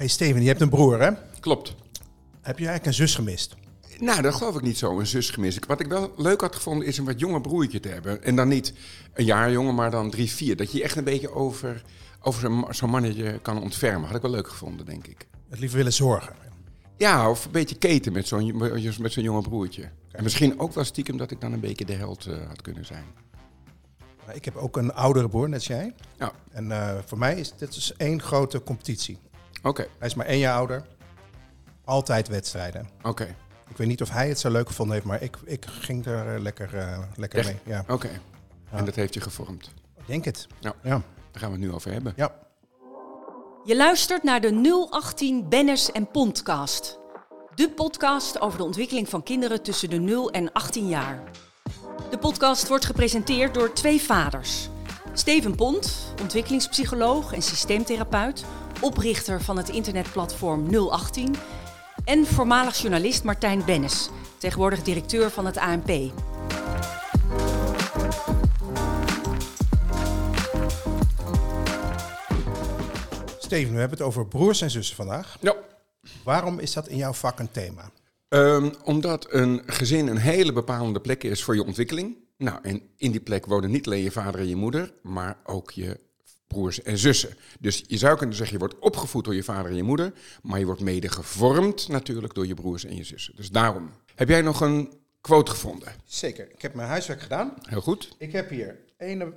[0.00, 1.10] Hey Steven, je hebt een broer, hè?
[1.40, 1.74] Klopt.
[2.40, 3.56] Heb je eigenlijk een zus gemist?
[3.98, 5.66] Nou, dat geloof ik niet zo, een zus gemist.
[5.66, 8.22] Wat ik wel leuk had gevonden, is een wat jonger broertje te hebben.
[8.22, 8.72] En dan niet
[9.14, 10.56] een jaar jonger, maar dan drie, vier.
[10.56, 11.82] Dat je echt een beetje over,
[12.20, 14.06] over zo'n ma- zo'n mannetje kan ontfermen.
[14.06, 15.26] Had ik wel leuk gevonden, denk ik.
[15.48, 16.34] Het liever willen zorgen.
[16.96, 18.56] Ja, of een beetje keten met zo'n
[19.00, 19.90] met zo'n jonge broertje.
[20.12, 22.86] En misschien ook wel stiekem dat ik dan een beetje de held eh, had kunnen
[22.86, 23.04] zijn.
[24.32, 25.94] Ik heb ook een oudere broer, net als jij.
[26.18, 29.18] Ja, En eh, voor mij is dit dus één grote competitie.
[29.62, 30.82] Oké, Hij is maar één jaar ouder.
[31.84, 32.88] Altijd wedstrijden.
[33.02, 33.36] oké,
[33.68, 36.34] Ik weet niet of hij het zo leuk gevonden heeft, maar ik, ik ging er
[36.34, 37.48] eh, lekker, eh, lekker Echt?
[37.48, 37.58] mee.
[37.64, 38.08] Ja, oké.
[38.70, 39.72] En dat heeft je gevormd.
[39.98, 40.46] ik denk het.
[40.60, 40.74] Ja.
[40.82, 40.90] Ja.
[41.30, 42.12] Daar gaan we het nu over hebben.
[42.16, 42.34] ja.
[43.64, 46.98] Je luistert naar de 018 Bennis en Pondcast.
[47.54, 51.22] De podcast over de ontwikkeling van kinderen tussen de 0 en 18 jaar.
[52.10, 54.68] De podcast wordt gepresenteerd door twee vaders.
[55.12, 58.44] Steven Pont, ontwikkelingspsycholoog en systeemtherapeut,
[58.80, 61.34] oprichter van het internetplatform 018.
[62.04, 65.90] En voormalig journalist Martijn Bennis, tegenwoordig directeur van het ANP.
[73.38, 75.36] Steven, we hebben het over broers en zussen vandaag.
[75.40, 75.54] Ja.
[76.24, 77.90] Waarom is dat in jouw vak een thema?
[78.28, 82.16] Ehm, omdat een gezin een hele bepalende plek is voor je ontwikkeling.
[82.36, 85.70] Nou, en in die plek wonen niet alleen je vader en je moeder, maar ook
[85.70, 86.00] je
[86.50, 87.34] broers en zussen.
[87.60, 90.12] Dus je zou kunnen zeggen, je wordt opgevoed door je vader en je moeder,
[90.42, 93.36] maar je wordt mede gevormd natuurlijk door je broers en je zussen.
[93.36, 93.90] Dus daarom.
[94.14, 95.92] Heb jij nog een quote gevonden?
[96.04, 96.50] Zeker.
[96.52, 97.54] Ik heb mijn huiswerk gedaan.
[97.62, 98.14] Heel goed.
[98.18, 99.34] Ik heb hier een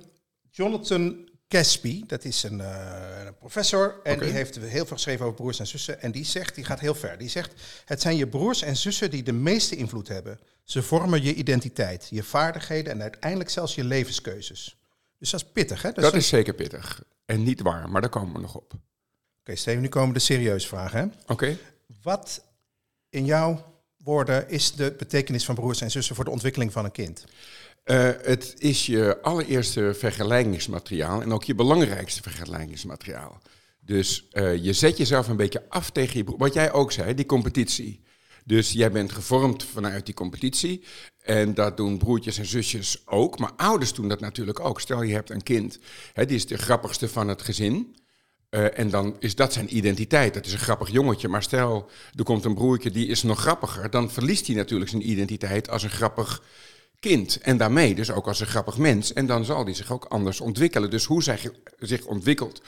[0.50, 5.58] Jonathan Caspi, dat is een, eh, professor en die heeft heel veel geschreven over broers
[5.58, 6.02] en zussen.
[6.02, 7.52] En die zegt, die gaat heel ver, die zegt,
[7.84, 10.38] het zijn je broers en zussen die de meeste invloed hebben.
[10.64, 14.76] Ze vormen je identiteit, je vaardigheden en uiteindelijk zelfs je levenskeuzes.
[15.24, 15.92] Dus dat is pittig, hè?
[15.92, 17.04] Dat is zeker pittig.
[17.24, 18.72] En niet waar, maar daar komen we nog op.
[19.40, 21.32] Oké, Steven, nu komen de serieuze vragen, hè?
[21.32, 21.56] Oké?
[22.02, 22.44] Wat
[23.08, 26.92] in jouw woorden is de betekenis van broers en zussen voor de ontwikkeling van een
[26.92, 27.24] kind?
[27.84, 33.40] Eh, het is je allereerste vergelijkingsmateriaal en ook je belangrijkste vergelijkingsmateriaal.
[33.80, 36.38] Dus eh, je zet jezelf een beetje af tegen je broer.
[36.38, 38.03] Wat jij ook zei, die competitie.
[38.44, 40.84] Dus jij bent gevormd vanuit die competitie.
[41.22, 43.38] En dat doen broertjes en zusjes ook.
[43.38, 44.80] Maar ouders doen dat natuurlijk ook.
[44.80, 45.78] Stel je hebt een kind,
[46.12, 47.96] hè, die is de grappigste van het gezin.
[48.48, 50.34] Eh, en dan is dat zijn identiteit.
[50.34, 51.28] Dat is een grappig jongetje.
[51.28, 53.90] Maar stel, er komt een broertje die is nog grappiger.
[53.90, 56.42] Dan verliest hij natuurlijk zijn identiteit als een grappig
[57.00, 57.38] kind.
[57.40, 59.12] En daarmee dus ook als een grappig mens.
[59.12, 60.90] En dan zal hij zich ook anders ontwikkelen.
[60.90, 61.38] Dus hoe zij
[61.78, 62.62] zich ontwikkelt,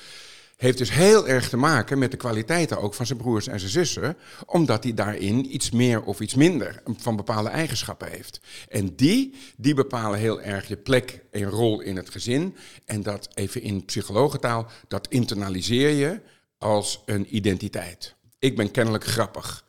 [0.57, 3.71] heeft dus heel erg te maken met de kwaliteiten ook van zijn broers en zijn
[3.71, 4.17] zussen.
[4.47, 8.41] Omdat hij daarin iets meer of iets minder van bepaalde eigenschappen heeft.
[8.69, 12.57] En die, die bepalen heel erg je plek en rol in het gezin.
[12.85, 16.21] En dat even in psychologentaal, dat internaliseer je
[16.59, 18.15] als een identiteit.
[18.39, 19.65] Ik ben kennelijk grappig.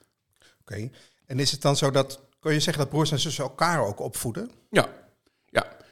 [0.62, 0.90] Oké.
[1.26, 4.00] En is het dan zo dat, kun je zeggen dat broers en zussen elkaar ook
[4.00, 4.52] opvoeden?
[4.70, 5.07] Ja, ja.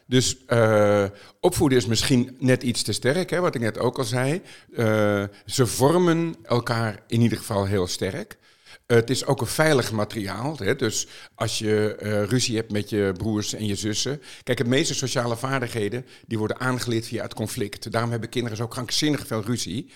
[0.07, 1.05] Dus eh,
[1.39, 4.41] opvoeden is misschien net iets te sterk, hè, wat ik net ook al zei.
[4.75, 8.37] Eh, ze vormen elkaar in ieder geval heel sterk.
[8.85, 10.57] Het is ook een veilig materiaal.
[10.57, 10.75] Hè?
[10.75, 14.21] Dus als je eh, ruzie hebt met je broers en je zussen.
[14.43, 17.91] Kijk, de meeste sociale vaardigheden die worden aangeleerd via het conflict.
[17.91, 19.91] Daarom hebben kinderen zo krankzinnig veel ruzie.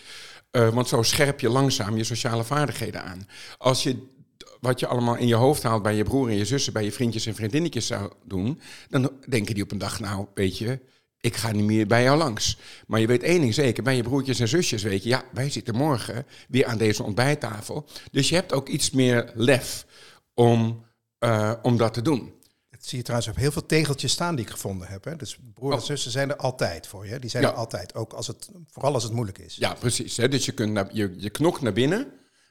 [0.51, 3.27] Want zo scherp je langzaam je sociale vaardigheden aan.
[3.57, 4.18] Als je
[4.59, 6.91] wat je allemaal in je hoofd haalt bij je broer en je zussen, bij je
[6.91, 8.59] vriendjes en vriendinnetjes zou doen,
[8.89, 10.79] dan denken die op een dag, nou, weet je,
[11.21, 12.57] ik ga niet meer bij jou langs.
[12.87, 15.49] Maar je weet één ding zeker, bij je broertjes en zusjes weet je, ja, wij
[15.49, 17.85] zitten morgen weer aan deze ontbijttafel.
[18.11, 19.85] Dus je hebt ook iets meer lef
[20.33, 20.85] om,
[21.17, 22.33] eh, om dat te doen.
[22.69, 25.03] Dat zie je trouwens op heel veel tegeltjes staan die ik gevonden heb.
[25.03, 25.15] Hè?
[25.15, 25.85] Dus broers en Oh.
[25.87, 27.19] zussen zijn er altijd voor je.
[27.19, 27.49] Die zijn Ja.
[27.49, 29.55] er altijd, ook als het, vooral als het moeilijk is.
[29.55, 30.17] Ja, precies.
[30.17, 30.27] Hè?
[30.27, 32.07] Dus je, kunt naar, je, je knokt naar binnen,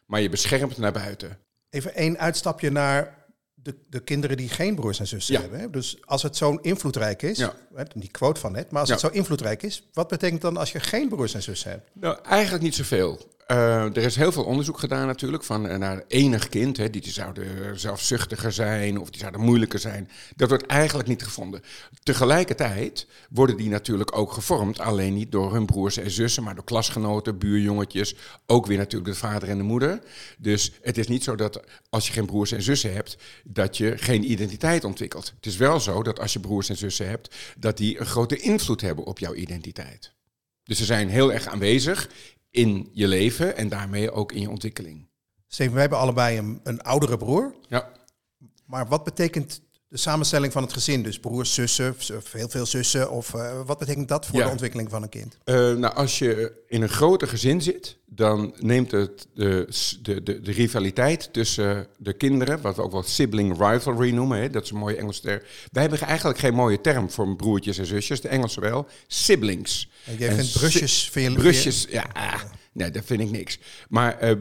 [0.06, 1.38] maar je beschermt naar buiten.
[1.70, 5.40] Even één uitstapje naar de, de kinderen die geen broers en zussen Ja.
[5.40, 5.60] hebben.
[5.60, 5.70] Hè?
[5.70, 7.54] Dus als het zo invloedrijk is, Ja.
[7.94, 10.80] die quote van net, maar als het zo invloedrijk is, wat betekent dan als je
[10.80, 11.90] geen broers en zussen hebt?
[11.94, 13.36] Nou, eigenlijk niet zoveel.
[13.48, 16.76] Eh, er is heel veel onderzoek gedaan natuurlijk van eh, naar enig kind.
[16.76, 20.10] Hè, die zouden zelfzuchtiger zijn of die zouden moeilijker zijn.
[20.36, 21.60] Dat wordt eigenlijk niet gevonden.
[22.02, 24.80] Tegelijkertijd worden die natuurlijk ook gevormd.
[24.80, 28.14] Alleen niet door hun broers en zussen, maar door klasgenoten, buurjongetjes.
[28.46, 30.00] Ook weer natuurlijk de vader en de moeder.
[30.38, 31.60] Dus het is niet zo dat
[31.90, 35.32] als je geen broers en zussen hebt, dat je geen identiteit ontwikkelt.
[35.36, 38.36] Het is wel zo dat als je broers en zussen hebt, dat die een grote
[38.36, 40.16] invloed hebben op jouw identiteit.
[40.64, 42.08] Dus ze zijn heel erg aanwezig
[42.58, 45.08] in je leven en daarmee ook in je ontwikkeling.
[45.46, 47.54] Steven, wij hebben allebei een, een oudere broer.
[47.68, 47.92] Ja.
[48.66, 51.02] Maar wat betekent de samenstelling van het gezin.
[51.02, 53.10] Dus broers, zussen, of heel veel zussen.
[53.10, 54.44] Of eh, wat betekent dat voor Ja.
[54.44, 55.36] de ontwikkeling van een kind?
[55.44, 59.66] Eh, nou, als je in een groter gezin zit, dan neemt het de,
[60.02, 64.50] de, de, de rivaliteit tussen de kinderen, wat we ook wel sibling rivalry noemen, hè,
[64.50, 65.40] dat is een mooie Engelse term.
[65.72, 69.88] Wij hebben eigenlijk geen mooie term voor broertjes en zusjes, de Engelsen wel, siblings.
[70.04, 71.10] En jij En vindt brusjes...
[71.14, 72.06] Je, Brusjes, ja,
[72.72, 73.58] nee, dat vind ik niks.
[73.88, 74.32] Maar, eh,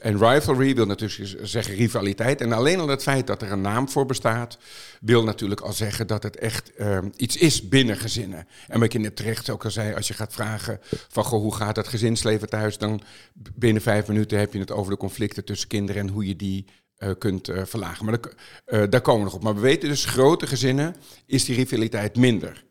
[0.00, 2.40] en rivalry wil natuurlijk zeggen rivaliteit.
[2.40, 4.58] En alleen al het feit dat er een naam voor bestaat,
[5.00, 8.46] wil natuurlijk al zeggen dat het echt eh, iets is binnen gezinnen.
[8.68, 11.54] En wat je net terecht ook al zei, als je gaat vragen van goh, hoe
[11.54, 13.00] gaat het gezinsleven thuis, dan
[13.54, 16.64] binnen vijf minuten heb je het over de conflicten tussen kinderen en hoe je die
[16.98, 18.04] eh, kunt eh, verlagen.
[18.04, 18.18] Maar
[18.64, 19.42] eh, daar komen we nog op.
[19.42, 20.96] Maar we weten dus, grote gezinnen
[21.26, 22.64] is die rivaliteit minder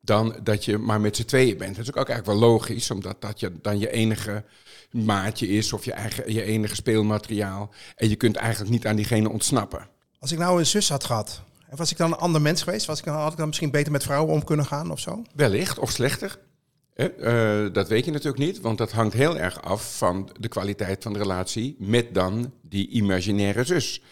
[0.00, 1.76] dan dat je maar met z'n tweeën bent.
[1.76, 4.44] Dat is ook eigenlijk wel logisch, omdat dat je dan je enige
[4.90, 7.70] maatje is of je, eigen, je enige speelmateriaal.
[7.96, 9.88] En je kunt eigenlijk niet aan diegene ontsnappen.
[10.18, 12.86] Als ik nou een zus had gehad, en was ik dan een ander mens geweest?
[12.86, 15.22] Was ik dan, had ik dan misschien beter met vrouwen om kunnen gaan of zo?
[15.34, 16.38] Wellicht, of slechter.
[16.94, 21.02] Eh, dat weet je natuurlijk niet, want dat hangt heel erg af van de kwaliteit
[21.02, 24.02] van de relatie met dan die imaginaire zus.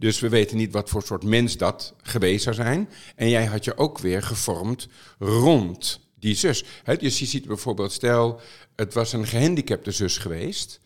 [0.00, 2.88] Dus we weten niet wat voor soort mens dat geweest zou zijn.
[3.16, 4.88] En jij had je ook weer gevormd
[5.18, 6.64] rond die zus.
[6.98, 8.40] Dus je ziet bijvoorbeeld, stel,
[8.76, 10.80] het was een gehandicapte zus geweest.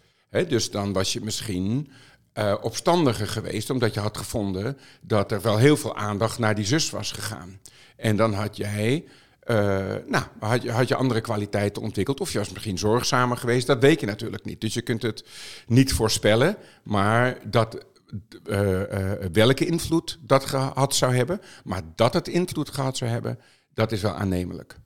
[0.48, 1.90] Dus dan was je misschien
[2.32, 6.66] eh, opstandiger geweest, omdat je had gevonden dat er wel heel veel aandacht naar die
[6.66, 7.60] zus was gegaan.
[7.96, 9.04] En dan had jij,
[9.40, 9.56] eh,
[10.06, 13.80] nou, had je, had je andere kwaliteiten ontwikkeld, of je was misschien zorgzamer geweest, dat
[13.80, 14.60] weet je natuurlijk niet.
[14.60, 15.24] Dus je kunt het
[15.66, 17.86] niet voorspellen, maar dat.
[18.44, 23.38] Eh, eh, welke invloed dat gehad zou hebben, maar dat het invloed gehad zou hebben,
[23.74, 24.76] dat is wel aannemelijk.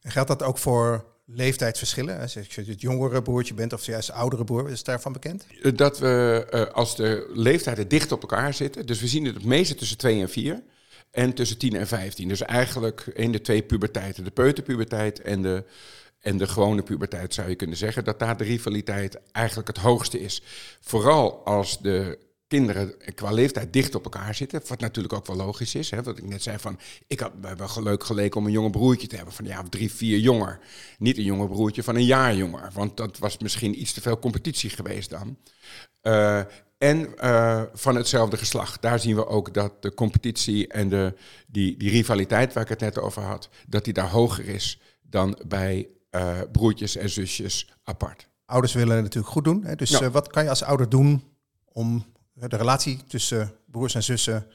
[0.00, 2.20] En geldt dat ook voor leeftijdsverschillen?
[2.20, 5.46] Als je het jongere broertje bent of juist oudere broer, is daarvan bekend?
[5.62, 9.44] Eh, Dat we, als de leeftijden dicht op elkaar zitten, dus we zien het het
[9.44, 10.62] meeste tussen 2 en 4
[11.10, 12.28] en tussen 10 en 15.
[12.28, 15.64] Dus eigenlijk in de twee puberteiten, de peuterpuberteit en de,
[16.20, 20.20] en de gewone puberteit zou je kunnen zeggen, dat daar de rivaliteit eigenlijk het hoogste
[20.20, 20.42] is.
[20.80, 22.18] Vooral als de
[22.54, 25.90] kinderen qua leeftijd dicht op elkaar zitten, wat natuurlijk ook wel logisch is.
[25.90, 29.06] Hè, wat ik net zei van, ik had wel leuk geleken om een jonge broertje
[29.06, 30.58] te hebben van ja, drie, vier jonger.
[30.98, 34.18] Niet een jonge broertje van een jaar jonger, want dat was misschien iets te veel
[34.18, 35.36] competitie geweest dan.
[36.02, 36.40] Uh,
[36.78, 38.82] en uh, van hetzelfde geslacht.
[38.82, 41.14] Daar zien we ook dat de competitie en de,
[41.46, 45.38] die, die rivaliteit waar ik het net over had, dat die daar hoger is dan
[45.46, 48.28] bij uh, broertjes en zusjes apart.
[48.46, 49.64] Ouders willen het natuurlijk goed doen.
[49.64, 49.74] Hè?
[49.74, 50.10] Dus Ja.
[50.10, 51.22] wat kan je als ouder doen
[51.72, 54.46] om de relatie tussen broers en zussen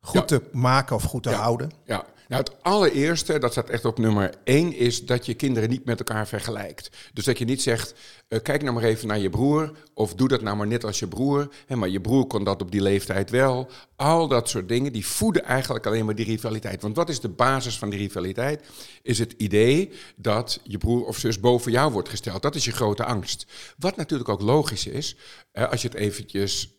[0.00, 0.24] goed Ja.
[0.24, 1.36] te maken of goed te Ja.
[1.36, 1.70] houden?
[1.84, 5.84] Ja, nou het allereerste, dat staat echt op nummer één, is dat je kinderen niet
[5.84, 6.90] met elkaar vergelijkt.
[7.12, 7.94] Dus dat je niet zegt,
[8.28, 10.98] eh, kijk nou maar even naar je broer, of doe dat nou maar net als
[10.98, 13.68] je broer, hè, maar je broer kon dat op die leeftijd wel.
[13.96, 16.82] Al dat soort dingen, die voeden eigenlijk alleen maar die rivaliteit.
[16.82, 18.64] Want wat is de basis van die rivaliteit?
[19.02, 22.42] Is het idee dat je broer of zus boven jou wordt gesteld.
[22.42, 23.46] Dat is je grote angst.
[23.78, 25.16] Wat natuurlijk ook logisch is,
[25.52, 26.73] eh, als je het eventjes eh, eh,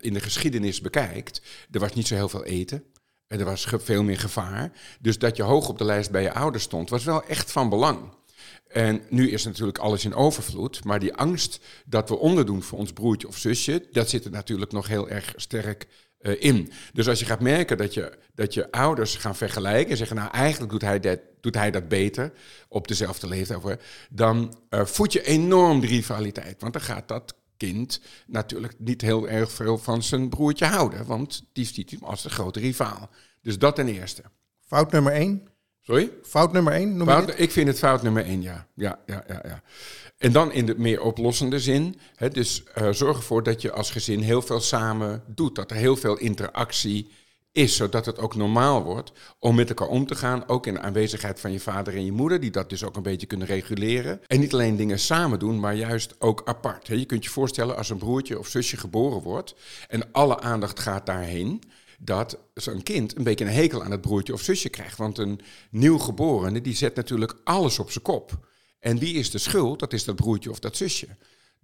[0.00, 2.84] in de geschiedenis bekijkt, er was niet zo heel veel eten.
[3.26, 4.72] En er was veel meer gevaar.
[5.00, 7.68] Dus dat je hoog op de lijst bij je ouders stond, was wel echt van
[7.68, 8.12] belang.
[8.68, 10.84] En nu is natuurlijk alles in overvloed.
[10.84, 14.72] Maar die angst dat we onderdoen voor ons broertje of zusje, dat zit er natuurlijk
[14.72, 15.86] nog heel erg sterk
[16.18, 16.72] eh, in.
[16.92, 20.30] Dus als je gaat merken dat je, dat je ouders gaan vergelijken en zeggen, nou
[20.30, 22.32] eigenlijk doet hij dat, doet hij dat beter
[22.68, 26.60] op dezelfde leeftijd, hoor, dan eh, voed je enorm de rivaliteit.
[26.60, 31.44] Want dan gaat dat kind natuurlijk niet heel erg veel van zijn broertje houden, want
[31.52, 33.10] die ziet hem als de grote rivaal.
[33.42, 34.22] Dus dat ten eerste.
[34.66, 35.48] Fout nummer één.
[35.82, 36.10] Sorry?
[36.22, 38.66] Fout nummer één, noem Fout, ik vind het fout nummer één, ja.
[38.74, 39.62] ja, ja, ja, ja.
[40.18, 41.98] En dan in de meer oplossende zin.
[42.14, 45.54] Hè, dus eh, zorg ervoor dat je als gezin heel veel samen doet.
[45.54, 47.23] Dat er heel veel interactie is,
[47.54, 50.48] zodat het ook normaal wordt om met elkaar om te gaan.
[50.48, 53.02] Ook in de aanwezigheid van je vader en je moeder, die dat dus ook een
[53.02, 54.20] beetje kunnen reguleren.
[54.26, 56.86] En niet alleen dingen samen doen, maar juist ook apart.
[56.86, 59.54] Je kunt je voorstellen als een broertje of zusje geboren wordt
[59.88, 61.62] en alle aandacht gaat daarheen
[61.98, 64.98] dat zo'n kind een beetje een hekel aan het broertje of zusje krijgt.
[64.98, 68.46] Want een nieuwgeborene die zet natuurlijk alles op zijn kop.
[68.78, 69.78] En wie is de schuld?
[69.78, 71.08] Dat is dat broertje of dat zusje.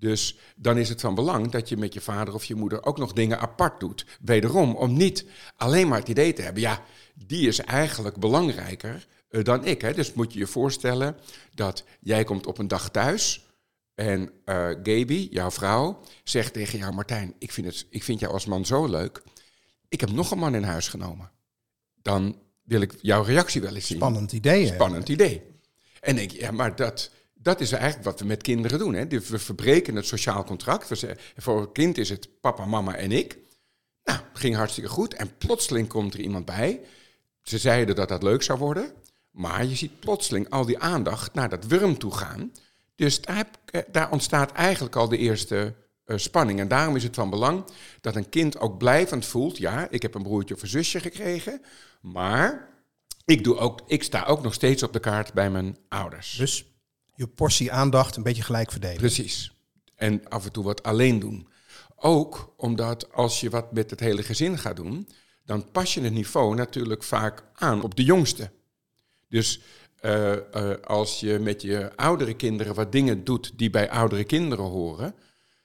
[0.00, 2.98] Dus dan is het van belang dat je met je vader of je moeder ook
[2.98, 4.06] nog dingen apart doet.
[4.20, 5.26] Wederom, om niet
[5.56, 6.82] alleen maar het idee te hebben, ja,
[7.14, 9.80] die is eigenlijk belangrijker eh, dan ik.
[9.80, 9.94] Hè.
[9.94, 11.16] Dus moet je je voorstellen
[11.54, 13.44] dat jij komt op een dag thuis
[13.94, 18.32] en eh Gaby, jouw vrouw, zegt tegen jou, Martijn, ik vind, het, ik vind jou
[18.32, 19.22] als man zo leuk.
[19.88, 21.30] Ik heb nog een man in huis genomen.
[21.94, 23.96] Dan wil ik jouw reactie wel eens zien.
[23.96, 24.66] Spannend idee.
[24.66, 24.74] hè?
[24.74, 25.42] Spannend idee.
[26.00, 27.10] En denk je, ja, maar dat,
[27.42, 28.94] dat is eigenlijk wat we met kinderen doen.
[28.94, 29.06] Hè?
[29.06, 31.04] We verbreken het sociaal contract.
[31.36, 33.38] Voor een kind is het papa, mama en ik.
[34.04, 35.14] Nou, ging hartstikke goed.
[35.14, 36.80] En plotseling komt er iemand bij.
[37.42, 38.92] Ze zeiden dat dat leuk zou worden.
[39.30, 42.52] Maar je ziet plotseling al die aandacht naar dat wurm toe gaan.
[42.94, 45.74] Dus daar, heb, daar ontstaat eigenlijk al de eerste
[46.06, 46.60] uh, spanning.
[46.60, 47.64] En daarom is het van belang
[48.00, 51.62] dat een kind ook blijvend voelt: ja, ik heb een broertje of een zusje gekregen.
[52.00, 52.68] Maar
[53.24, 56.36] ik, doe ook, ik sta ook nog steeds op de kaart bij mijn ouders.
[56.36, 56.64] Dus
[57.20, 58.96] je portie aandacht een beetje gelijk verdelen.
[58.96, 59.52] Precies.
[59.94, 61.48] En af en toe wat alleen doen.
[61.96, 65.08] Ook omdat als je wat met het hele gezin gaat doen,
[65.44, 68.50] dan pas je het niveau natuurlijk vaak aan op de jongste.
[69.28, 69.60] Dus
[70.04, 74.64] uh, uh, als je met je oudere kinderen wat dingen doet die bij oudere kinderen
[74.64, 75.14] horen,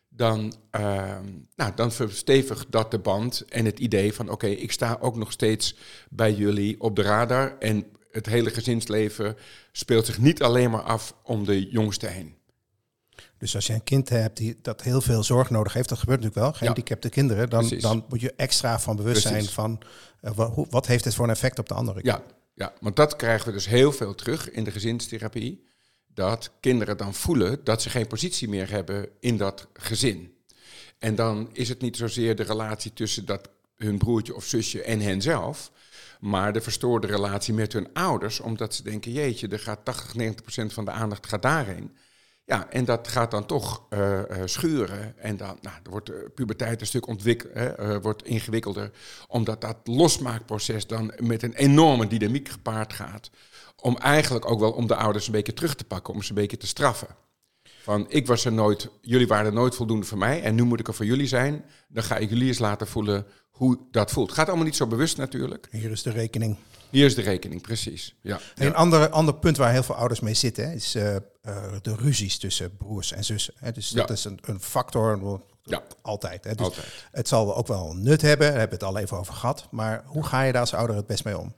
[0.09, 1.17] dan, uh,
[1.55, 5.31] nou, dan verstevigt dat de band en het idee van oké, ik sta ook nog
[5.31, 5.75] steeds
[6.09, 7.85] bij jullie op de radar en
[8.15, 9.37] het hele gezinsleven
[9.71, 12.35] speelt zich niet alleen maar af om de jongste heen.
[13.37, 16.21] Dus als je een kind hebt die dat heel veel zorg nodig heeft, dat gebeurt
[16.21, 17.13] natuurlijk wel, gehandicapte ja.
[17.13, 19.43] kinderen, dan, dan moet je extra van bewust Precies.
[19.43, 19.81] zijn van
[20.21, 22.23] uh, wat, wat heeft het voor een effect op de andere ja.
[22.53, 25.65] Ja, want dat krijgen we dus heel veel terug in de gezinstherapie.
[26.07, 30.33] Dat kinderen dan voelen dat ze geen positie meer hebben in dat gezin.
[30.99, 34.99] En dan is het niet zozeer de relatie tussen dat hun broertje of zusje en
[34.99, 35.71] henzelf,
[36.25, 40.41] maar de verstoorde relatie met hun ouders, omdat ze denken, jeetje, er gaat 80, 90
[40.41, 41.95] procent van de aandacht gaat daarheen.
[42.45, 45.17] Ja, en dat gaat dan toch uh, schuren.
[45.17, 47.47] En dan nou, wordt de puberteit een stuk ontwik
[48.01, 48.91] wordt ingewikkelder.
[49.27, 53.29] Omdat dat losmaakproces dan met een enorme dynamiek gepaard gaat.
[53.81, 56.35] Om eigenlijk ook wel om de ouders een beetje terug te pakken, om ze een
[56.35, 57.07] beetje te straffen.
[57.85, 60.79] Van ik was er nooit, jullie waren er nooit voldoende voor mij en nu moet
[60.79, 61.65] ik er voor jullie zijn.
[61.87, 64.31] Dan ga ik jullie eens laten voelen hoe dat voelt.
[64.31, 65.67] Gaat allemaal niet zo bewust natuurlijk.
[65.71, 66.57] Hier is de rekening.
[66.89, 68.15] Hier is de rekening, precies.
[68.21, 68.39] Ja.
[68.55, 71.19] Een ander, ander punt waar heel veel ouders mee zitten, is uh, uh,
[71.81, 73.53] de ruzies tussen broers en zussen.
[73.57, 73.71] Hè.
[73.71, 75.41] Dus dat is een, een factor.
[75.63, 75.83] Ja.
[76.01, 76.55] Altijd, hè.
[76.55, 77.07] Dus Altijd.
[77.11, 79.67] Het zal ook wel nut hebben, daar hebben we het al even over gehad.
[79.71, 81.55] Maar hoe ga je daar als ouder het best mee om?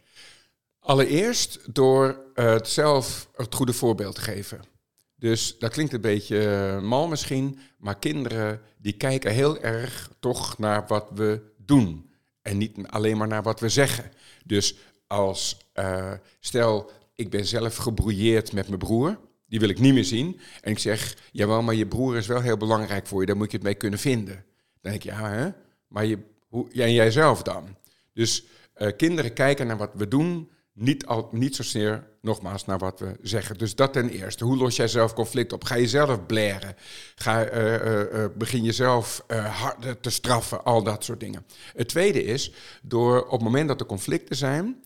[0.79, 4.75] Allereerst door uh, het zelf het goede voorbeeld te geven.
[5.19, 10.87] Dus dat klinkt een beetje mal misschien, maar kinderen die kijken heel erg toch naar
[10.87, 12.09] wat we doen.
[12.41, 14.11] En niet alleen maar naar wat we zeggen.
[14.45, 14.75] Dus
[15.07, 20.05] als, uh, stel, ik ben zelf gebrouilleerd met mijn broer, die wil ik niet meer
[20.05, 20.39] zien.
[20.61, 23.51] En ik zeg, jawel, maar je broer is wel heel belangrijk voor je, daar moet
[23.51, 24.45] je het mee kunnen vinden.
[24.81, 25.49] Dan denk ik, ja, hè?
[25.87, 27.77] maar je, hoe, en jij zelf dan?
[28.13, 28.45] Dus
[28.77, 33.17] uh, kinderen kijken naar wat we doen, niet, al, niet zozeer, nogmaals, naar wat we
[33.21, 33.57] zeggen.
[33.57, 34.43] Dus dat ten eerste.
[34.43, 35.63] Hoe los jij zelf conflict op?
[35.63, 36.75] Ga je zelf blaren?
[37.15, 37.73] Ga, uh,
[38.13, 40.63] uh, begin je zelf harder te straffen?
[40.63, 41.45] Al dat soort dingen.
[41.73, 44.81] Het tweede is, door op het moment dat er conflicten zijn,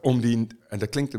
[0.00, 1.16] om, die, en dat klinkt,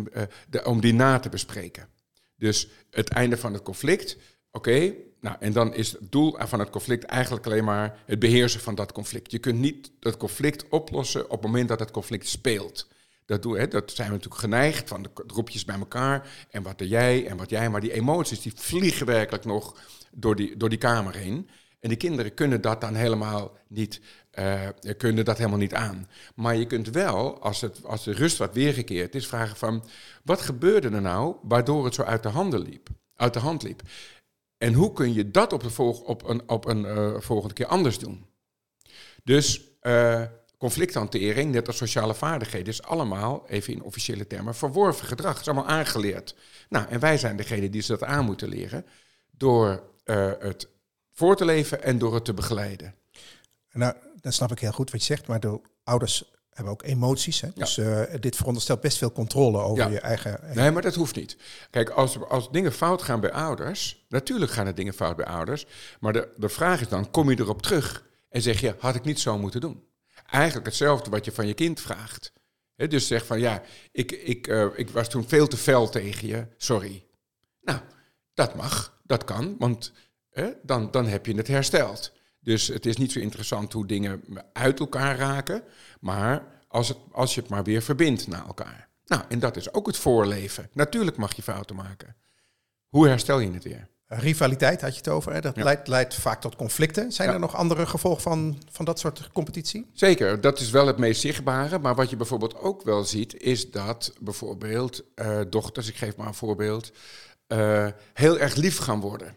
[0.50, 1.88] de, om die na te bespreken.
[2.36, 4.18] Dus het einde van het conflict,
[4.52, 8.60] oké, nou, en dan is het doel van het conflict eigenlijk alleen maar het beheersen
[8.60, 9.32] van dat conflict.
[9.32, 12.88] Je kunt niet dat conflict oplossen op het moment dat het conflict speelt.
[13.30, 17.38] Dat, zijn we natuurlijk geneigd van de groepjes bij elkaar en wat er jij en
[17.38, 17.70] wat jij.
[17.70, 19.78] Maar die emoties die vliegen werkelijk nog
[20.12, 21.50] door die, door die kamer heen.
[21.80, 24.02] En die kinderen kunnen dat dan helemaal niet,
[24.40, 24.68] uh,
[24.98, 26.10] kunnen dat helemaal niet aan.
[26.36, 29.86] Maar je kunt wel, als, het, als de rust wat weergekeerd is, vragen van...
[30.24, 33.82] wat gebeurde er nou waardoor het zo uit de, handen liep, uit de hand liep?
[34.58, 37.68] En hoe kun je dat op, de volg, op een, op een uh, volgende keer
[37.68, 38.26] anders doen?
[39.24, 39.62] Dus...
[39.82, 40.24] Uh,
[40.60, 45.32] conflicthantering, net als sociale vaardigheden, is allemaal, even in officiële termen, verworven gedrag.
[45.32, 46.36] Het is allemaal aangeleerd.
[46.70, 48.86] Nou, en wij zijn degene die ze dat aan moeten leren
[49.32, 50.68] door uh, het
[51.12, 52.96] voor te leven en door het te begeleiden.
[53.72, 57.42] Nou, dat snap ik heel goed wat je zegt, maar de ouders hebben ook emoties.
[57.42, 57.50] Hè?
[57.56, 58.08] Dus ja.
[58.08, 59.90] uh, dit veronderstelt best veel controle over ja.
[59.90, 60.62] je eigen, eigen...
[60.62, 61.38] Nee, maar dat hoeft niet.
[61.70, 65.66] Kijk, als, als dingen fout gaan bij ouders, natuurlijk gaan er dingen fout bij ouders,
[66.00, 69.04] maar de, de vraag is dan, kom je erop terug en zeg je, had ik
[69.04, 69.84] niet zo moeten doen?
[70.32, 72.34] Eigenlijk hetzelfde wat je van je kind vraagt.
[72.76, 76.48] Dus zeg van ja, ik, ik, uh, ik was toen veel te fel tegen je,
[76.58, 77.06] sorry.
[77.62, 77.80] Nou,
[78.34, 79.92] dat mag, dat kan, want
[80.64, 82.12] dan, dan heb je het hersteld.
[82.40, 85.64] Dus het is niet zo interessant hoe dingen uit elkaar raken,
[86.00, 88.90] maar als, het, als je het maar weer verbindt naar elkaar.
[89.06, 90.70] Nou, en dat is ook het voorleven.
[90.74, 92.16] Natuurlijk mag je fouten maken.
[92.88, 93.90] Hoe herstel je het weer?
[94.12, 95.34] Rivaliteit had je het over.
[95.34, 95.42] Hè?
[95.42, 95.64] Dat ja.
[95.64, 97.12] leidt, leidt, vaak tot conflicten.
[97.12, 97.34] Zijn ja.
[97.34, 99.86] er nog andere gevolgen van, van dat soort competitie?
[99.94, 101.80] Zeker, dat is wel het meest zichtbare.
[101.80, 106.28] Maar wat je bijvoorbeeld ook wel ziet, is dat bijvoorbeeld uh, dochters, ik geef maar
[106.28, 106.92] een voorbeeld,
[107.48, 109.36] uh, heel erg lief gaan worden.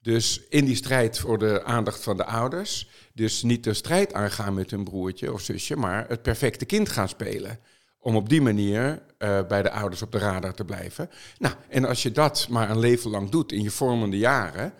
[0.00, 2.88] Dus in die strijd voor de aandacht van de ouders.
[3.14, 7.08] Dus niet de strijd aangaan met hun broertje of zusje, maar het perfecte kind gaan
[7.08, 7.58] spelen
[8.04, 11.10] om op die manier uh, bij de ouders op de radar te blijven.
[11.38, 14.72] Nou, en als je dat maar een leven lang doet in je vormende jaren,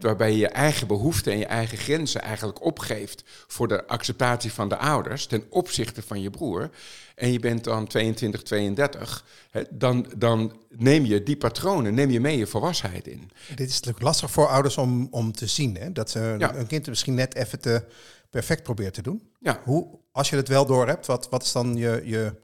[0.00, 4.68] waarbij je je eigen behoeften en je eigen grenzen eigenlijk opgeeft voor de acceptatie van
[4.68, 6.70] de ouders ten opzichte van je broer.
[7.14, 12.20] En je bent dan 22, 32, hè, dan, dan neem je die patronen, neem je
[12.20, 13.30] mee je volwassenheid in.
[13.54, 15.76] Dit is natuurlijk lastig voor ouders om, om te zien.
[15.76, 15.92] Hè?
[15.92, 16.54] Dat ze Ja.
[16.54, 17.84] een kind misschien net even te
[18.30, 19.30] perfect probeert te doen.
[19.40, 19.60] Ja.
[19.64, 22.34] Hoe, als je het wel door hebt, wat, wat is dan je, je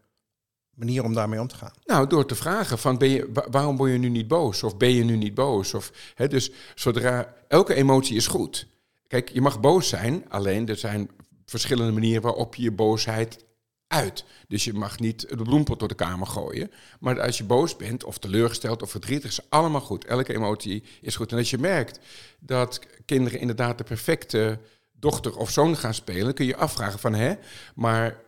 [0.78, 1.72] manier om daarmee om te gaan?
[1.84, 4.62] Nou, door te vragen van ben je, wa- waarom word je nu niet boos?
[4.62, 5.74] Of ben je nu niet boos?
[5.74, 8.66] Of, hè, dus zodra elke emotie is goed.
[9.06, 11.10] Kijk, je mag boos zijn, alleen er zijn
[11.46, 13.44] verschillende manieren waarop je je boosheid
[13.86, 14.24] uit.
[14.48, 16.70] Dus je mag niet de bloempot door de kamer gooien.
[17.00, 20.04] Maar als je boos bent, of teleurgesteld of verdrietig, is allemaal goed.
[20.04, 21.32] Elke emotie is goed.
[21.32, 21.98] En als je merkt
[22.40, 24.58] dat kinderen inderdaad de perfecte
[24.92, 27.34] dochter of zoon gaan spelen, kun je afvragen van hè,
[27.74, 28.20] maar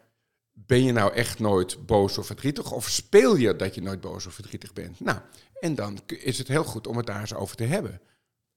[0.66, 2.72] ben je nou echt nooit boos of verdrietig?
[2.72, 5.00] Of speel je dat je nooit boos of verdrietig bent?
[5.00, 5.18] Nou,
[5.60, 8.00] en dan is het heel goed om het daar eens over te hebben.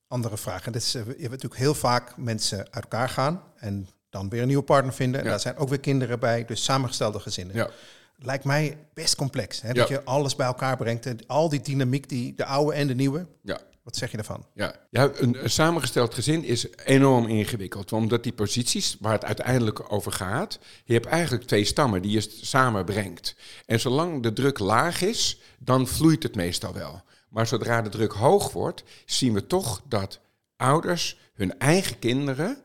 [0.08, 0.66] Andere vraag.
[0.66, 4.30] En dit is, eh, je hebt natuurlijk heel vaak mensen uit elkaar gaan en dan
[4.30, 5.20] weer een nieuwe partner vinden.
[5.20, 5.32] En Ja.
[5.32, 7.56] daar zijn ook weer kinderen bij, dus samengestelde gezinnen.
[7.56, 7.70] Ja.
[8.18, 9.62] Lijkt mij best complex.
[9.62, 9.74] Hè?
[9.74, 9.96] Dat Ja.
[9.96, 13.28] je alles bij elkaar brengt en al die dynamiek, die, de oude en de nieuwe.
[13.42, 13.60] Ja.
[13.84, 14.46] Wat zeg je daarvan?
[14.54, 17.92] Ja, een, samengesteld gezin is enorm ingewikkeld.
[17.92, 22.22] Omdat die posities waar het uiteindelijk over gaat, je hebt eigenlijk twee stammen die je
[22.42, 23.36] samenbrengt.
[23.66, 27.02] En zolang de druk laag is, dan vloeit het meestal wel.
[27.30, 30.20] Maar zodra de druk hoog wordt, zien we toch dat
[30.56, 32.64] ouders hun eigen kinderen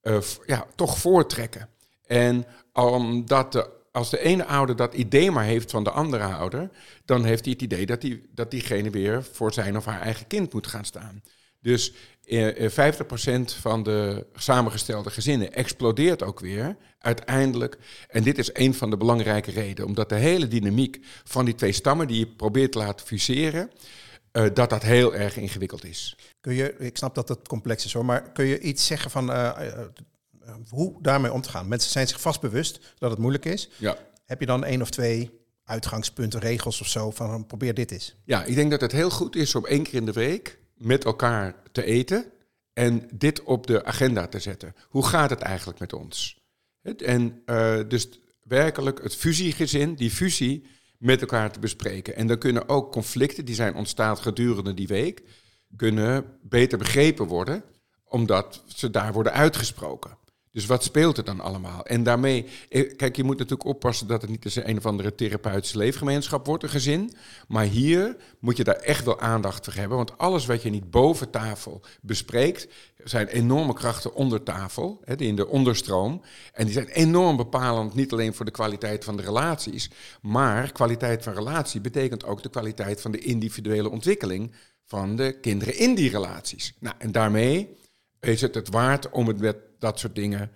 [0.00, 1.68] eh, ja, toch voortrekken.
[2.06, 6.70] En omdat de, als de ene ouder dat idee maar heeft van de andere ouder,
[7.04, 10.26] dan heeft hij het idee dat, die, dat diegene weer voor zijn of haar eigen
[10.26, 11.22] kind moet gaan staan.
[11.60, 11.92] Dus
[12.24, 17.78] eh, eh, 50% van de samengestelde gezinnen explodeert ook weer uiteindelijk.
[18.08, 21.72] En dit is een van de belangrijke redenen, omdat de hele dynamiek van die twee
[21.72, 23.70] stammen die je probeert te laten fuseren,
[24.32, 26.16] eh, dat dat heel erg ingewikkeld is.
[26.40, 29.32] Kun je, ik snap dat het complex is hoor, maar kun je iets zeggen van
[29.32, 29.80] eh, eh, eh,
[30.68, 31.68] hoe daarmee om te gaan?
[31.68, 33.70] Mensen zijn zich vast bewust dat het moeilijk is.
[33.78, 33.96] Ja.
[34.24, 35.30] Heb je dan één of twee
[35.64, 38.16] uitgangspunten, regels of zo van probeer dit eens?
[38.24, 41.04] Ja, ik denk dat het heel goed is om één keer in de week met
[41.04, 42.24] elkaar te eten
[42.72, 44.74] en dit op de agenda te zetten.
[44.88, 46.42] Hoe gaat het eigenlijk met ons?
[46.82, 48.08] En eh, dus
[48.42, 50.66] werkelijk het fusiegezin, die fusie
[50.98, 52.16] met elkaar te bespreken.
[52.16, 55.22] En dan kunnen ook conflicten die zijn ontstaan gedurende die week,
[55.76, 57.64] kunnen beter begrepen worden,
[58.04, 60.18] omdat ze daar worden uitgesproken.
[60.54, 61.84] Dus wat speelt er dan allemaal?
[61.86, 65.14] En daarmee, eh, kijk, je moet natuurlijk oppassen dat het niet eens een of andere
[65.14, 67.12] therapeutische leefgemeenschap wordt, een gezin.
[67.48, 69.96] Maar hier moet je daar echt wel aandacht voor hebben.
[69.96, 72.68] Want alles wat je niet boven tafel bespreekt,
[73.04, 76.22] zijn enorme krachten onder tafel, hè, die in de onderstroom.
[76.52, 79.90] En die zijn enorm bepalend, niet alleen voor de kwaliteit van de relaties,
[80.22, 84.52] maar kwaliteit van relatie betekent ook de kwaliteit van de individuele ontwikkeling
[84.84, 86.74] van de kinderen in die relaties.
[86.80, 87.76] Nou, en daarmee
[88.20, 90.50] is het het waard om het met dat soort dingen,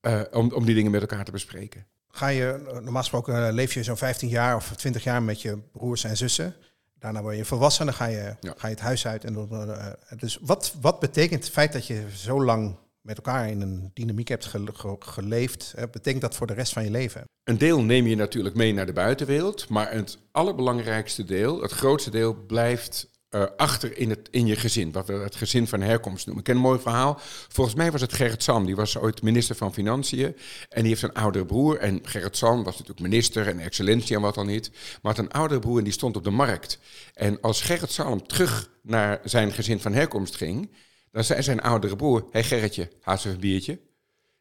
[0.00, 1.86] eh, om, om die dingen met elkaar te bespreken.
[2.08, 5.58] Ga je, normaal gesproken eh, leef je zo'n 15 jaar of 20 jaar met je
[5.72, 6.54] broers en zussen.
[6.98, 8.54] Daarna word je volwassen, dan ga je, Ja.
[8.56, 9.24] ga je het huis uit.
[9.24, 9.86] En eh,
[10.18, 14.28] dus wat, wat betekent het feit dat je zo lang met elkaar in een dynamiek
[14.28, 15.74] hebt gele- ge- geleefd?
[15.90, 17.24] betekent dat voor de rest van je leven?
[17.44, 22.10] Een deel neem je natuurlijk mee naar de buitenwereld, maar het allerbelangrijkste deel, het grootste
[22.10, 26.26] deel, blijft eh, achter in, het, in je gezin, wat we het gezin van herkomst
[26.26, 26.44] noemen.
[26.44, 27.20] Ik ken een mooi verhaal.
[27.48, 30.36] Volgens mij was het Gerrit Salm, die was ooit minister van Financiën
[30.68, 31.78] en die heeft een oudere broer.
[31.78, 35.32] En Gerrit Salm was natuurlijk minister en excellentie en wat dan niet, maar had een
[35.32, 36.78] oudere broer en die stond op de markt.
[37.14, 40.70] En als Gerrit Salm terug naar zijn gezin van herkomst ging,
[41.10, 43.80] dan zei zijn oudere broer, hé hey Gerritje, haast even een biertje.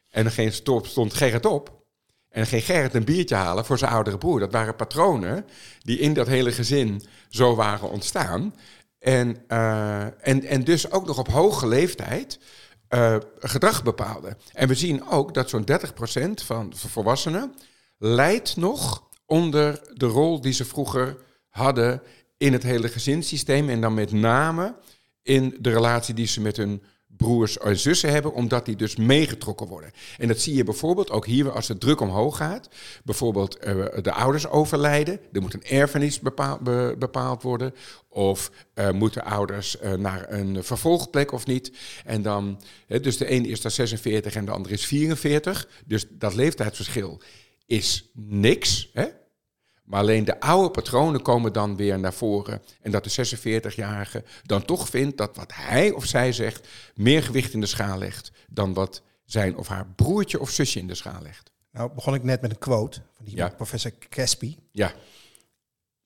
[0.10, 0.32] En
[0.63, 1.82] dan stond Gerrit op
[2.30, 4.39] en ging Gerrit een biertje halen voor zijn oudere broer.
[4.39, 5.45] Dat waren patronen
[5.80, 8.54] die in dat hele gezin zo waren ontstaan.
[9.02, 12.40] En, eh, en, en dus ook nog op hoge leeftijd
[12.88, 14.38] eh, gedrag bepaalden.
[14.54, 17.54] En we zien ook dat zo'n 30% van volwassenen
[17.98, 21.18] leidt nog onder de rol die ze vroeger
[21.50, 22.02] hadden
[22.38, 23.70] in het hele gezinssysteem.
[23.70, 24.76] En dan met name
[25.22, 26.84] in de relatie die ze met hun
[27.22, 29.92] broers en zussen hebben, omdat die dus meegetrokken worden.
[30.18, 32.70] En dat zie je bijvoorbeeld ook hier als de druk omhoog gaat.
[33.04, 37.74] Bijvoorbeeld eh, de ouders overlijden, er moet een erfenis bepaald, be- bepaald worden.
[38.10, 41.72] Of eh, moeten ouders eh, naar een vervolgplek of niet.
[42.06, 45.68] En dan, dus de een is dan 46 en de ander is 44.
[45.86, 47.22] Dus dat leeftijdsverschil
[47.66, 48.90] is niks.
[48.94, 49.06] Hè?
[49.91, 52.62] Maar alleen de oude patronen komen dan weer naar voren.
[52.82, 57.54] En dat de 46-jarige dan toch vindt dat wat hij of zij zegt meer gewicht
[57.54, 61.21] in de schaal legt dan wat zijn of haar broertje of zusje in de schaal
[61.21, 61.51] legt.
[61.71, 63.49] Nou begon ik net met een quote van die Ja.
[63.49, 64.58] professor Caspi.
[64.71, 64.93] Ja,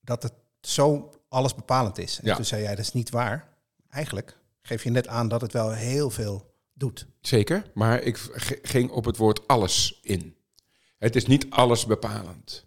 [0.00, 2.18] Dat het zo alles bepalend is.
[2.20, 2.34] En Ja.
[2.34, 3.48] toen zei jij, dat is niet waar.
[3.90, 7.06] Eigenlijk geef je net aan dat het wel heel veel doet.
[7.20, 8.16] Zeker, maar ik
[8.62, 10.36] ging op het woord alles in.
[10.98, 12.64] Het is niet alles bepalend.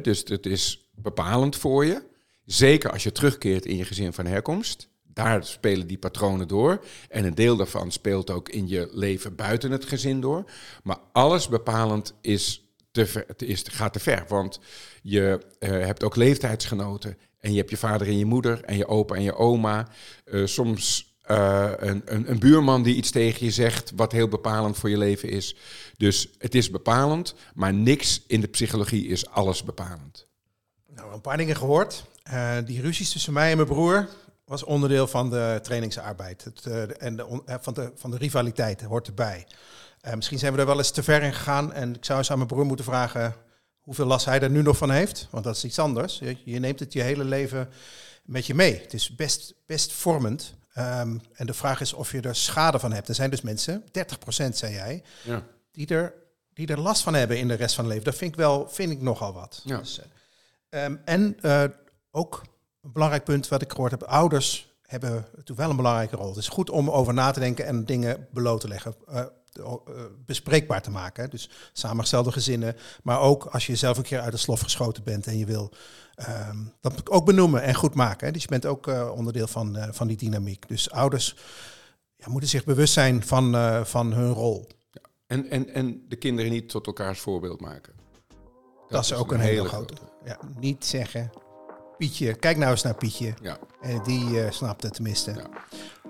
[0.00, 2.02] Dus het is bepalend voor je.
[2.44, 4.88] Zeker als je terugkeert in je gezin van herkomst.
[5.02, 6.84] Daar spelen die patronen door.
[7.08, 10.50] En een deel daarvan speelt ook in je leven buiten het gezin door.
[10.82, 14.24] Maar alles bepalend is te ver, is, gaat te ver.
[14.28, 14.60] Want
[15.02, 17.18] je eh, hebt ook leeftijdsgenoten.
[17.38, 19.88] En je hebt je vader en je moeder en je opa en je oma.
[20.24, 24.76] Eh, soms eh, een, een, een buurman die iets tegen je zegt wat heel bepalend
[24.76, 25.56] voor je leven is.
[25.96, 30.26] Dus het is bepalend, maar niks in de psychologie is alles bepalend.
[30.94, 32.04] Nou, een paar dingen gehoord.
[32.22, 34.08] Eh, die ruzies tussen mij en mijn broer
[34.44, 36.44] was onderdeel van de trainingsarbeid.
[36.44, 39.46] Het, eh, en de, van, de, van de rivaliteit hoort erbij.
[40.14, 41.72] Misschien zijn we er wel eens te ver in gegaan.
[41.72, 43.34] En ik zou eens aan mijn broer moeten vragen
[43.80, 45.28] hoeveel last hij er nu nog van heeft.
[45.30, 46.18] Want dat is iets anders.
[46.18, 47.68] Je, je neemt het je hele leven
[48.24, 48.80] met je mee.
[48.80, 50.54] Het is best, best vormend.
[50.72, 53.08] Ehm, en de vraag is of je er schade van hebt.
[53.08, 55.42] Er zijn dus mensen, 30% zei jij, Ja.
[55.72, 56.14] die er,
[56.54, 58.08] die er last van hebben in de rest van het leven.
[58.10, 59.60] Dat vind ik wel, vind ik nogal wat.
[59.64, 59.78] Ja.
[59.78, 60.00] Dus,
[60.68, 61.64] eh, ehm, en eh,
[62.10, 62.42] ook
[62.82, 66.28] een belangrijk punt wat ik gehoord heb, ouders hebben natuurlijk wel een belangrijke rol.
[66.28, 68.94] Het is goed om over na te denken en dingen bloot te leggen.
[69.08, 69.24] eh,
[70.26, 71.22] bespreekbaar te maken.
[71.22, 71.28] hè.
[71.28, 72.76] Dus samengestelde gezinnen.
[73.02, 75.72] Maar ook als je zelf een keer uit de slof geschoten bent en je wil
[76.14, 78.26] ehm, dat ook benoemen en goed maken.
[78.26, 78.32] Hè.
[78.32, 80.68] Dus je bent ook eh, onderdeel van, eh, van die dynamiek.
[80.68, 81.36] Dus ouders
[82.16, 84.68] ja, moeten zich bewust zijn van, eh, van hun rol.
[85.26, 87.92] En, en, en de kinderen niet tot elkaars voorbeeld maken.
[88.88, 89.94] Dat, is ook een hele grote.
[90.24, 91.30] Ja, niet zeggen,
[91.98, 93.34] Pietje, kijk nou eens naar Pietje.
[93.42, 93.58] Ja.
[93.80, 95.32] En die eh, snapt het tenminste.
[95.32, 95.46] Ja.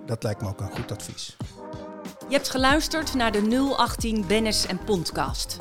[0.05, 1.37] Dat lijkt me ook een goed advies.
[2.33, 5.57] Je hebt geluisterd naar de 018 Bennis en Podcast.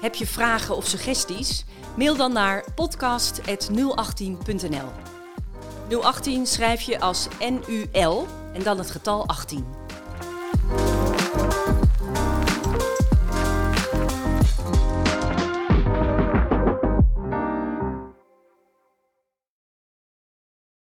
[0.00, 1.64] Heb je vragen of suggesties?
[1.96, 4.88] Mail dan naar podcast.018.nl.
[6.00, 9.66] 018 schrijf je als NUL en dan het getal 18.